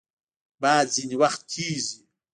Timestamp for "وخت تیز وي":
1.21-1.99